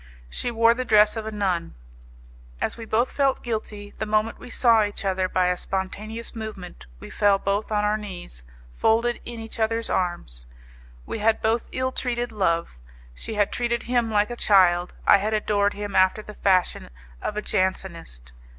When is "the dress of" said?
0.73-1.27